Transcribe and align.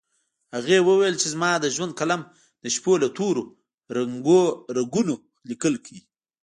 هغې 0.55 0.77
وويل 0.87 1.15
چې 1.21 1.27
زما 1.33 1.51
د 1.59 1.65
ژوند 1.75 1.93
قلم 1.99 2.21
د 2.63 2.65
شپو 2.75 2.93
له 3.03 3.09
تورو 3.17 3.43
رګونو 4.79 5.15
ليکل 5.49 5.73
کوي 5.85 6.01